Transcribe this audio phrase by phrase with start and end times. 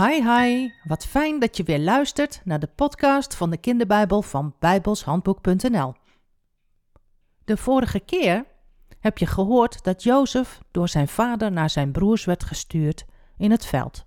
[0.00, 4.54] Hi hi, wat fijn dat je weer luistert naar de podcast van de kinderbijbel van
[4.58, 5.94] bijbelshandboek.nl.
[7.44, 8.44] De vorige keer
[9.00, 13.04] heb je gehoord dat Jozef door zijn vader naar zijn broers werd gestuurd
[13.36, 14.04] in het veld.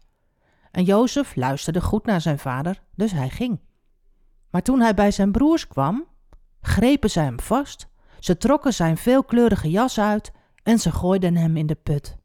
[0.72, 3.60] En Jozef luisterde goed naar zijn vader, dus hij ging.
[4.50, 6.08] Maar toen hij bij zijn broers kwam,
[6.62, 7.88] grepen zij hem vast,
[8.20, 10.32] ze trokken zijn veelkleurige jas uit
[10.64, 12.18] en ze gooiden hem in de put.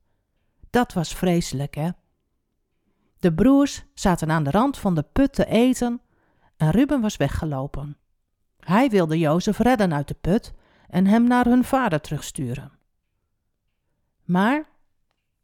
[0.70, 1.88] Dat was vreselijk, hè?
[3.18, 6.00] De broers zaten aan de rand van de put te eten
[6.56, 7.96] en Ruben was weggelopen.
[8.60, 10.52] Hij wilde Jozef redden uit de put
[10.88, 12.72] en hem naar hun vader terugsturen.
[14.24, 14.64] Maar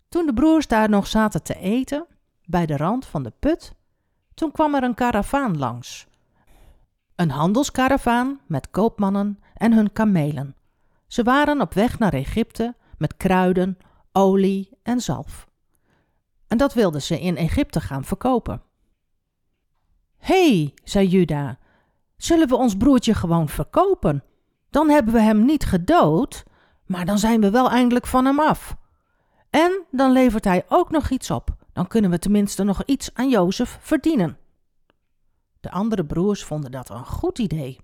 [0.08, 2.06] toen de broers daar nog zaten te eten,
[2.44, 3.74] bij de rand van de put,
[4.34, 6.06] toen kwam er een karavaan langs.
[7.14, 10.56] Een handelskaravaan met koopmannen en hun kamelen.
[11.06, 13.78] Ze waren op weg naar Egypte met kruiden,
[14.12, 15.48] olie en zalf.
[16.54, 18.62] En dat wilden ze in Egypte gaan verkopen.
[20.16, 21.58] Hé, hey, zei Juda,
[22.16, 24.24] zullen we ons broertje gewoon verkopen?
[24.70, 26.44] Dan hebben we hem niet gedood,
[26.86, 28.76] maar dan zijn we wel eindelijk van hem af.
[29.50, 31.56] En dan levert hij ook nog iets op.
[31.72, 34.38] Dan kunnen we tenminste nog iets aan Jozef verdienen.
[35.60, 37.80] De andere broers vonden dat een goed idee.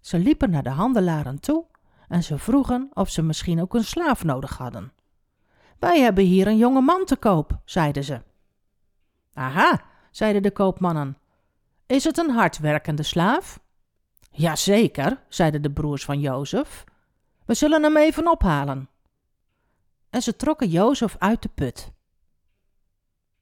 [0.00, 1.64] Ze liepen naar de handelaren toe
[2.08, 4.92] en ze vroegen of ze misschien ook een slaaf nodig hadden.
[5.80, 8.20] Wij hebben hier een jonge man te koop, zeiden ze.
[9.34, 11.18] Aha, zeiden de koopmannen.
[11.86, 13.60] Is het een hardwerkende slaaf?
[14.30, 16.84] Jazeker, zeiden de broers van Jozef.
[17.44, 18.88] We zullen hem even ophalen.
[20.10, 21.92] En ze trokken Jozef uit de put.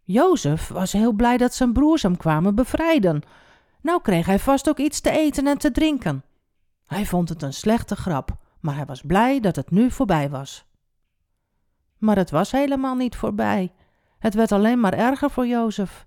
[0.03, 3.23] Jozef was heel blij dat zijn broers hem kwamen bevrijden.
[3.81, 6.25] Nou kreeg hij vast ook iets te eten en te drinken.
[6.87, 10.68] Hij vond het een slechte grap, maar hij was blij dat het nu voorbij was.
[11.99, 13.73] Maar het was helemaal niet voorbij.
[14.19, 16.07] Het werd alleen maar erger voor Jozef.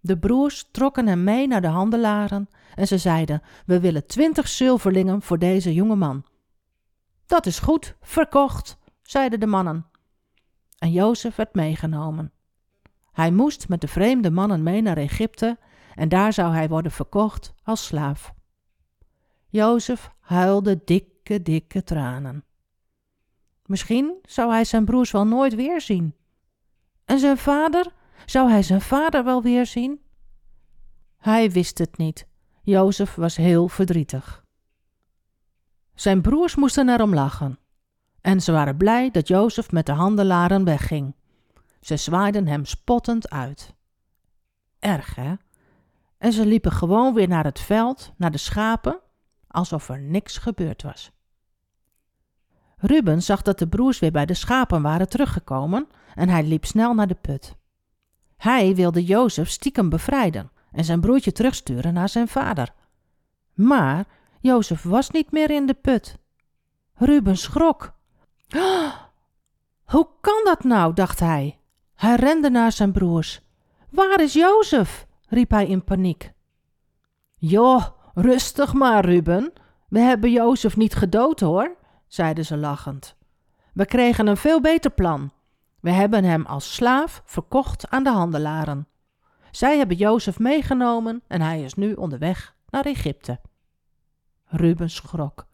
[0.00, 5.22] De broers trokken hem mee naar de handelaren en ze zeiden: We willen twintig zilverlingen
[5.22, 6.24] voor deze jonge man.
[7.26, 9.86] Dat is goed, verkocht, zeiden de mannen.
[10.78, 12.32] En Jozef werd meegenomen.
[13.12, 15.58] Hij moest met de vreemde mannen mee naar Egypte
[15.94, 18.34] en daar zou hij worden verkocht als slaaf.
[19.48, 22.44] Jozef huilde dikke, dikke tranen.
[23.72, 26.14] Misschien zou hij zijn broers wel nooit weer zien.
[27.04, 27.92] En zijn vader?
[28.26, 30.00] Zou hij zijn vader wel weer zien?
[31.16, 32.26] Hij wist het niet.
[32.62, 34.44] Jozef was heel verdrietig.
[35.94, 37.58] Zijn broers moesten erom lachen.
[38.20, 41.14] En ze waren blij dat Jozef met de handelaren wegging.
[41.80, 43.74] Ze zwaaiden hem spottend uit.
[44.78, 45.34] Erg, hè?
[46.18, 49.00] En ze liepen gewoon weer naar het veld, naar de schapen,
[49.46, 51.12] alsof er niks gebeurd was.
[52.84, 56.94] Ruben zag dat de broers weer bij de schapen waren teruggekomen en hij liep snel
[56.94, 57.56] naar de put.
[58.36, 62.72] Hij wilde Jozef stiekem bevrijden en zijn broertje terugsturen naar zijn vader.
[63.54, 64.04] Maar
[64.40, 66.18] Jozef was niet meer in de put.
[66.94, 67.92] Ruben schrok.
[69.92, 70.94] Hoe kan dat nou?
[70.94, 71.58] dacht hij.
[71.94, 73.40] Hij rende naar zijn broers.
[73.90, 75.06] Waar is Jozef?
[75.28, 76.32] riep hij in paniek.
[77.34, 79.52] Joh, rustig maar, Ruben.
[79.88, 81.80] We hebben Jozef niet gedood hoor
[82.12, 83.16] zeiden ze lachend.
[83.72, 85.32] We kregen een veel beter plan.
[85.80, 88.86] We hebben hem als slaaf verkocht aan de handelaren.
[89.50, 93.40] Zij hebben Jozef meegenomen en hij is nu onderweg naar Egypte.
[94.44, 95.46] Ruben schrok.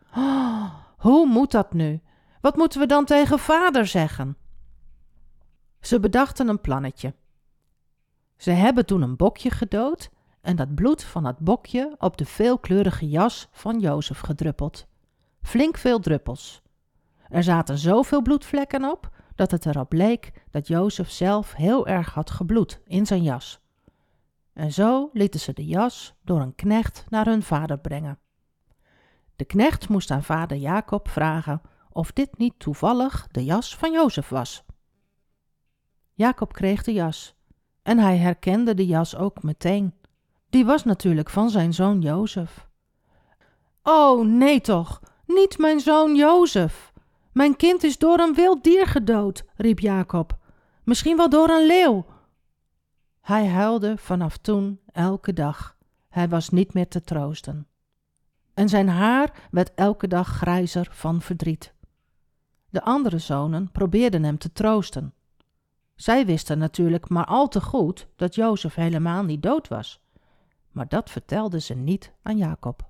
[1.04, 2.00] Hoe moet dat nu?
[2.40, 4.36] Wat moeten we dan tegen vader zeggen?
[5.80, 7.14] Ze bedachten een plannetje.
[8.36, 10.10] Ze hebben toen een bokje gedood
[10.40, 14.87] en dat bloed van het bokje op de veelkleurige jas van Jozef gedruppeld
[15.48, 16.62] flink veel druppels.
[17.28, 22.30] Er zaten zoveel bloedvlekken op dat het erop leek dat Jozef zelf heel erg had
[22.30, 23.60] gebloed in zijn jas.
[24.52, 28.18] En zo lieten ze de jas door een knecht naar hun vader brengen.
[29.36, 31.60] De knecht moest aan vader Jacob vragen
[31.90, 34.64] of dit niet toevallig de jas van Jozef was.
[36.12, 37.34] Jacob kreeg de jas
[37.82, 39.94] en hij herkende de jas ook meteen.
[40.50, 42.68] Die was natuurlijk van zijn zoon Jozef.
[43.82, 46.92] Oh, nee toch, niet mijn zoon Jozef.
[47.32, 50.38] Mijn kind is door een wild dier gedood, riep Jacob.
[50.84, 52.06] Misschien wel door een leeuw.
[53.20, 55.76] Hij huilde vanaf toen elke dag.
[56.08, 57.66] Hij was niet meer te troosten.
[58.54, 61.72] En zijn haar werd elke dag grijzer van verdriet.
[62.70, 65.14] De andere zonen probeerden hem te troosten.
[65.94, 70.00] Zij wisten natuurlijk maar al te goed dat Jozef helemaal niet dood was.
[70.70, 72.88] Maar dat vertelden ze niet aan Jacob.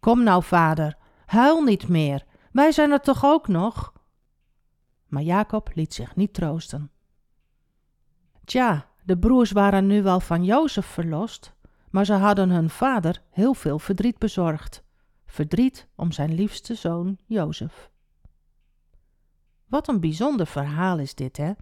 [0.00, 0.96] Kom nou, vader,
[1.26, 3.92] Huil niet meer, wij zijn er toch ook nog?
[5.06, 6.90] Maar Jacob liet zich niet troosten.
[8.44, 11.54] Tja, De broers waren nu wel van Jozef verlost,
[11.90, 14.82] maar ze hadden hun vader heel veel verdriet bezorgd.
[15.26, 17.90] Verdriet om zijn liefste zoon Jozef.
[19.66, 21.52] Wat een bijzonder verhaal is dit, hè?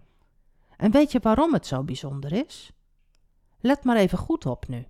[0.77, 2.71] En weet je waarom het zo bijzonder is?
[3.59, 4.87] Let maar even goed op nu.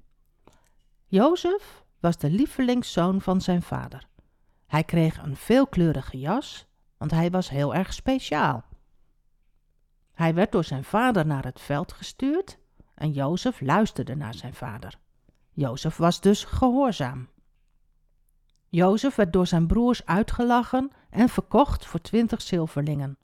[1.06, 4.08] Jozef was de lievelingszoon van zijn vader.
[4.66, 6.66] Hij kreeg een veelkleurige jas,
[6.98, 8.64] want hij was heel erg speciaal.
[10.14, 12.58] Hij werd door zijn vader naar het veld gestuurd
[12.96, 14.98] en Jozef luisterde naar zijn vader.
[15.52, 17.30] Jozef was dus gehoorzaam.
[18.70, 23.18] Jozef werd door zijn broers uitgelachen en verkocht voor twintig zilverlingen.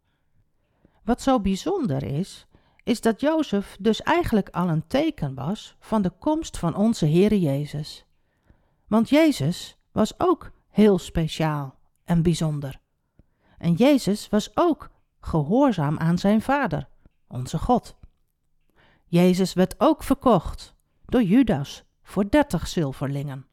[1.03, 2.47] Wat zo bijzonder is,
[2.83, 7.39] is dat Jozef dus eigenlijk al een teken was van de komst van onze Heere
[7.39, 8.05] Jezus.
[8.87, 12.79] Want Jezus was ook heel speciaal en bijzonder.
[13.57, 14.89] En Jezus was ook
[15.19, 16.88] gehoorzaam aan zijn Vader,
[17.27, 17.95] onze God.
[19.06, 20.75] Jezus werd ook verkocht
[21.06, 23.45] door Judas voor dertig zilverlingen.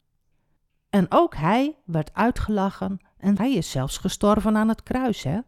[0.90, 5.38] En ook hij werd uitgelachen en hij is zelfs gestorven aan het kruis, hè?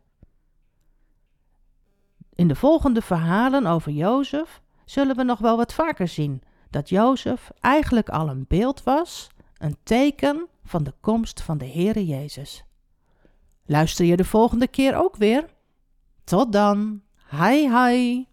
[2.32, 7.50] In de volgende verhalen over Jozef zullen we nog wel wat vaker zien dat Jozef
[7.60, 12.64] eigenlijk al een beeld was, een teken van de komst van de Heere Jezus.
[13.64, 15.44] Luister je de volgende keer ook weer?
[16.24, 17.02] Tot dan.
[17.30, 18.24] Hi hi.